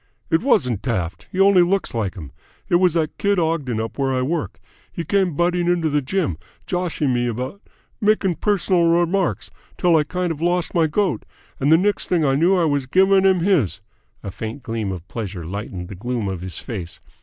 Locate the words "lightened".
15.45-15.87